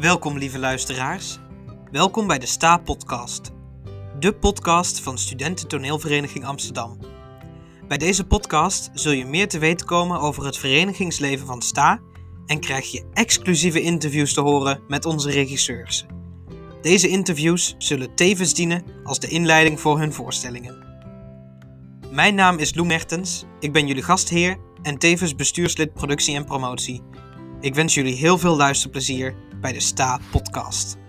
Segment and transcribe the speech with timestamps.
[0.00, 1.38] Welkom lieve luisteraars.
[1.90, 3.52] Welkom bij de Sta Podcast.
[4.18, 6.98] De podcast van Studenten Toneelvereniging Amsterdam.
[7.88, 12.00] Bij deze podcast zul je meer te weten komen over het verenigingsleven van Sta
[12.46, 16.06] en krijg je exclusieve interviews te horen met onze regisseurs.
[16.82, 20.84] Deze interviews zullen tevens dienen als de inleiding voor hun voorstellingen.
[22.10, 27.02] Mijn naam is Lou Mertens, ik ben jullie gastheer en tevens bestuurslid productie en promotie.
[27.60, 31.03] Ik wens jullie heel veel luisterplezier bij de Sta Podcast.